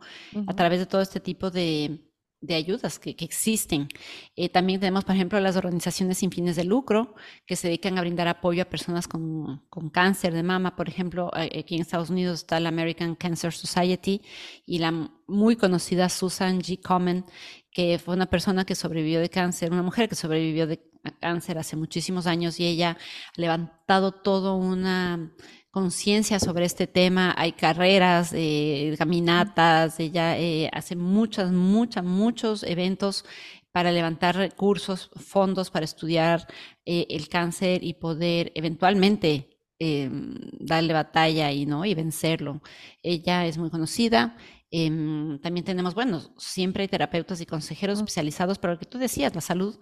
[0.48, 2.02] A través de todo este tipo de,
[2.46, 3.88] de ayudas que, existen.
[4.36, 8.02] Eh, también tenemos, por ejemplo, las organizaciones sin fines de lucro que se dedican a
[8.02, 10.76] brindar apoyo a personas con, con cáncer de mama.
[10.76, 14.22] Por ejemplo, aquí en Estados Unidos está la American Cancer Society
[14.66, 14.92] y la
[15.28, 16.82] muy conocida Susan G.
[16.82, 17.26] Komen,
[17.72, 20.82] que fue una persona que sobrevivió de cáncer, una mujer que sobrevivió de
[21.20, 22.98] cáncer hace muchísimos años y ella
[23.36, 25.34] ha levantado todo una
[25.76, 33.26] conciencia sobre este tema, hay carreras, eh, caminatas, ella eh, hace muchas, muchas, muchos eventos
[33.74, 36.48] para levantar recursos, fondos para estudiar
[36.86, 41.84] eh, el cáncer y poder eventualmente darle batalla y, ¿no?
[41.84, 42.62] y vencerlo.
[43.04, 44.38] Ella es muy conocida,
[44.72, 49.34] Em, también tenemos, bueno, siempre hay terapeutas y consejeros especializados, pero lo que tú decías,
[49.34, 49.80] la salud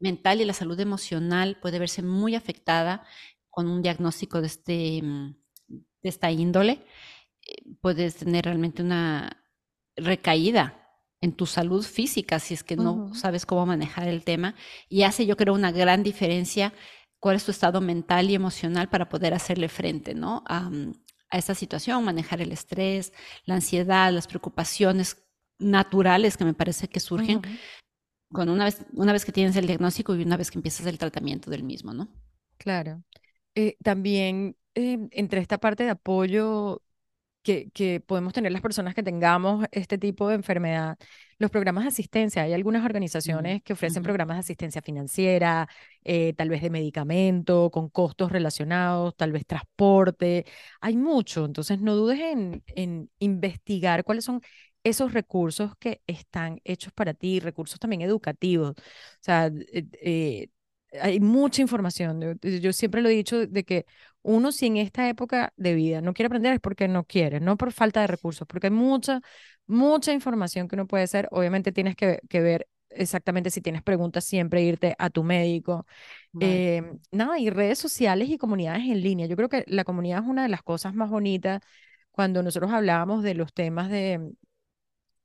[0.00, 3.04] mental y la salud emocional puede verse muy afectada
[3.52, 5.36] con un diagnóstico de, este, mm,
[5.68, 6.80] de esta índole.
[7.46, 9.44] Eh, puedes tener realmente una
[9.94, 10.78] recaída
[11.20, 14.56] en tu salud física si es que no sabes cómo manejar el tema
[14.88, 16.72] y hace yo creo una gran diferencia
[17.20, 20.42] cuál es tu estado mental y emocional para poder hacerle frente, ¿no?
[20.46, 20.94] A, mm,
[21.30, 23.12] a esta situación, manejar el estrés,
[23.44, 25.22] la ansiedad, las preocupaciones
[25.58, 27.42] naturales que me parece que surgen
[28.32, 31.50] una vez, una vez que tienes el diagnóstico y una vez que empiezas el tratamiento
[31.50, 32.08] del mismo, ¿no?
[32.58, 33.02] Claro.
[33.54, 36.82] Eh, también eh, entre esta parte de apoyo
[37.42, 40.96] que, que, podemos tener las personas que tengamos este tipo de enfermedad,
[41.38, 42.42] los programas de asistencia.
[42.42, 45.68] Hay algunas organizaciones que ofrecen programas de asistencia financiera,
[46.04, 50.46] eh, tal vez de medicamento, con costos relacionados, tal vez transporte.
[50.80, 54.40] Hay mucho, entonces no dudes en, en investigar cuáles son
[54.84, 58.70] esos recursos que están hechos para ti, recursos también educativos.
[58.72, 58.82] O
[59.20, 60.48] sea, eh, eh,
[61.00, 62.38] hay mucha información.
[62.42, 63.86] Yo, siempre lo he dicho de que
[64.22, 67.56] uno si en esta época de vida no quiere aprender es porque no quiere, no
[67.56, 69.20] por falta de recursos, porque hay mucha,
[69.66, 71.28] mucha información que uno puede hacer.
[71.30, 75.86] Obviamente tienes que, ver exactamente si tienes preguntas, siempre irte a tu médico.
[76.38, 79.26] Em, nada, y redes sociales y comunidades en línea.
[79.26, 81.60] Yo creo que la comunidad es una de las cosas más bonitas
[82.10, 84.32] cuando nosotros hablábamos de los temas de,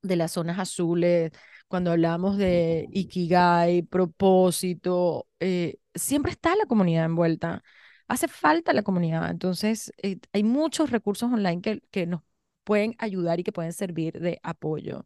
[0.02, 1.32] de las zonas azules,
[1.68, 7.62] cuando hablamos de Ikigai, propósito, eh, siempre está la comunidad envuelta.
[8.08, 9.30] Hace falta la comunidad.
[9.30, 12.22] Entonces, eh, hay muchos recursos online que, que nos
[12.64, 15.04] pueden ayudar y que pueden servir de apoyo.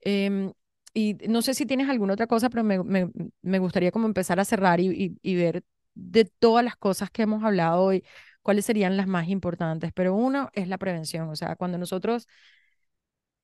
[0.00, 0.52] Em,
[0.94, 3.10] y no sé si tienes alguna otra cosa, pero me, me,
[3.42, 7.44] me gustaría como empezar a cerrar y, y, ver de todas las cosas que hemos
[7.44, 8.04] hablado hoy,
[8.42, 9.92] cuáles serían las más importantes.
[9.94, 11.28] Pero uno es la prevención.
[11.30, 12.28] O sea, cuando nosotros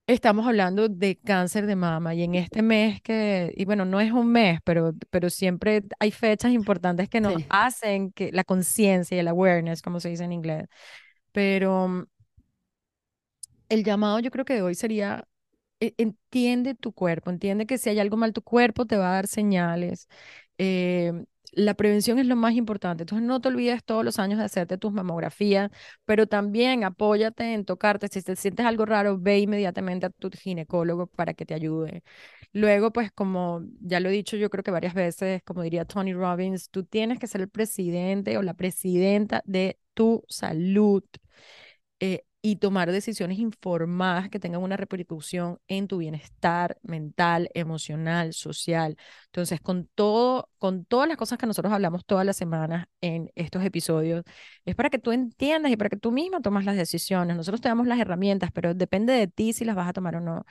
[0.09, 4.11] Estamos hablando de cáncer de mama y en este mes que, y bueno, no es
[4.13, 9.21] un mes, pero, pero siempre hay fechas importantes que nos hacen que la conciencia y
[9.21, 10.67] el awareness, como se dice en inglés.
[11.33, 12.05] Pero mm,
[13.69, 15.27] el llamado yo creo que de hoy sería,
[15.81, 19.15] e, entiende tu cuerpo, entiende que si hay algo mal tu cuerpo te va a
[19.15, 20.09] dar señales.
[20.59, 23.03] Eh, la prevención es lo más importante.
[23.05, 25.71] Entonces, no te olvides todos los años de hacerte tus mamografías,
[26.05, 28.09] pero también apóyate en tocarte.
[28.09, 32.03] Si te sientes algo raro, ve inmediatamente a tu ginecólogo para que te ayude.
[32.53, 36.13] Luego, pues, como ya lo he dicho, yo creo que varias veces, como diría Tony
[36.15, 41.05] Robbins, tú tienes que ser el presidente o la presidenta de tu salud.
[42.01, 48.97] Eh, y tomar decisiones informadas que tengan una repercusión en tu bienestar mental, emocional, social.
[49.27, 53.65] Entonces, con todo, con todas las cosas que nosotros hablamos todas las semanas en estos
[53.65, 54.25] episodios,
[54.65, 57.37] es para que tú entiendas y para que tú misma tomas las decisiones.
[57.37, 60.21] Nosotros te damos las herramientas, pero depende de ti si las vas a tomar o
[60.21, 60.45] no.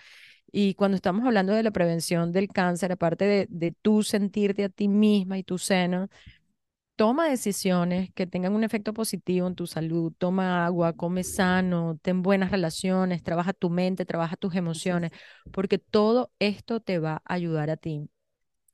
[0.51, 4.69] Y cuando estamos hablando de la prevención del cáncer, aparte de, de tú sentirte a
[4.69, 6.10] ti misma y tu seno,
[7.02, 12.22] toma decisiones que tengan un efecto positivo en tu salud, toma agua, come sano, ten
[12.22, 15.10] buenas relaciones, trabaja tu mente, trabaja tus emociones,
[15.52, 18.08] porque todo esto te va a ayudar a ti.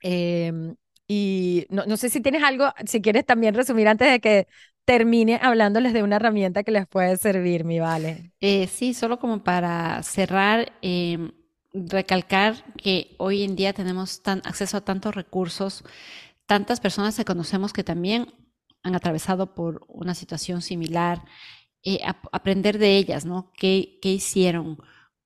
[0.02, 0.76] Em,
[1.08, 4.48] y no, sé si tienes algo, si quieres también resumir antes de que
[4.84, 8.34] termine hablándoles de una herramienta que les puede servir, mi vale.
[8.42, 11.32] Eh, sí, solo como para cerrar, em,
[11.74, 15.86] recalcar que hoy en día tenemos tan, acceso a tantos recursos
[16.48, 18.34] tantas personas que conocemos que también
[18.82, 21.24] han atravesado por una situación similar,
[21.84, 22.00] eh,
[22.32, 23.52] aprender de ellas, ¿no?
[23.56, 24.78] ¿Qué, ¿Qué, hicieron?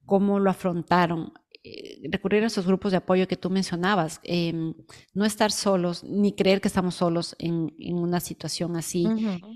[0.06, 1.34] ¿Cómo lo afrontaron?
[1.64, 4.74] Eh, recurrir a esos grupos de apoyo que tú mencionabas, em,
[5.14, 9.06] no estar solos, ni creer que estamos solos en, en una situación así,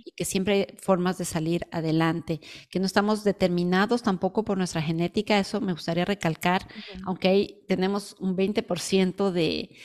[0.06, 4.84] y que siempre hay formas de salir adelante, que no estamos determinados tampoco por nuestra
[4.84, 6.67] genética, eso me gustaría recalcar,
[7.08, 9.75] aunque ahí tenemos un 20% de,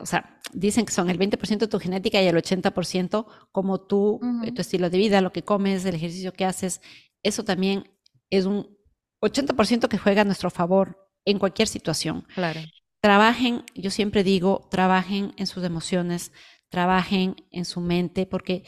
[0.00, 4.20] o sea, dicen que son el 20% de tu genética y el 80% como tú,
[4.44, 6.80] eh, tu estilo de vida, lo que comes, el ejercicio que haces.
[7.22, 7.90] Eso también
[8.30, 8.76] es un
[9.20, 12.26] 80% que juega a nuestro favor en cualquier situación.
[12.34, 12.60] Claro.
[13.00, 16.32] Trabajen, yo siempre digo, trabajen en sus emociones,
[16.68, 18.64] trabajen en su mente, porque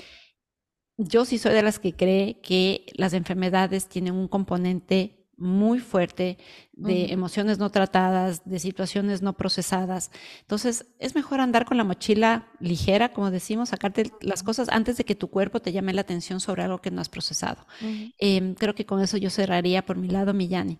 [0.96, 6.38] yo sí soy de las que cree que las enfermedades tienen un componente muy fuerte
[6.72, 10.10] de emociones no tratadas, de situaciones no procesadas.
[10.40, 15.04] Entonces, es mejor andar con la mochila ligera, como decimos, sacarte las cosas antes de
[15.04, 17.66] que tu cuerpo te llame la atención sobre algo que no has procesado.
[18.18, 20.78] Em, creo que con eso yo cerraría por mi lado, Millani.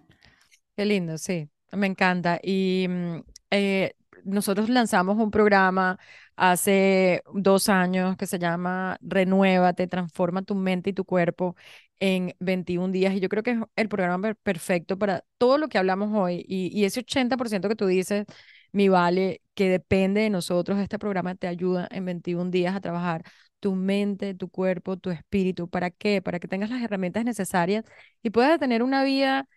[0.77, 2.41] Qué lindo, sí, me encanta.
[2.43, 3.17] Y mm,
[3.51, 3.95] eh,
[4.25, 5.99] nosotros lanzamos un programa
[6.37, 11.57] hace dos años que se llama Renuévate, transforma tu mente y tu cuerpo
[12.01, 13.15] en 21 días.
[13.15, 16.45] Y yo creo que es el programa perfecto para todo lo que hablamos hoy.
[16.49, 18.25] Y, y ese 80% que tú dices,
[18.73, 23.23] mi vale, que depende de nosotros, este programa te ayuda en 21 días a trabajar
[23.61, 25.69] tu mente, tu cuerpo, tu espíritu.
[25.69, 26.21] ¿Para qué?
[26.23, 27.85] Para que tengas las herramientas necesarias
[28.23, 29.49] y puedas tener una vida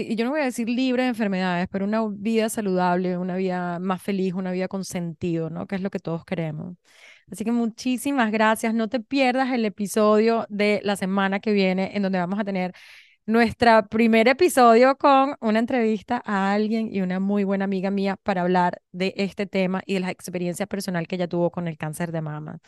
[0.00, 3.78] y yo no voy a decir libre de enfermedades, pero una vida saludable, una vida
[3.78, 5.66] más feliz, una vida con sentido, ¿no?
[5.66, 6.76] Que es lo que todos queremos.
[7.30, 8.74] Así que muchísimas gracias.
[8.74, 12.72] No te pierdas el episodio de la semana que viene, en donde vamos a tener
[13.26, 18.42] nuestro primer episodio con una entrevista a alguien y una muy buena amiga mía para
[18.42, 22.12] hablar de este tema y de la experiencia personal que ella tuvo con el cáncer
[22.12, 22.58] de mama.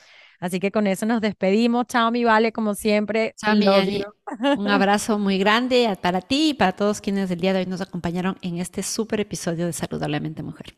[0.40, 1.86] Así que con eso nos despedimos.
[1.86, 3.34] Chao, mi Vale, como siempre.
[3.36, 3.66] Chao, mi
[4.56, 7.80] Un abrazo muy grande para ti y para todos quienes el día de hoy nos
[7.80, 10.76] acompañaron en este súper episodio de Saludablemente Mujer.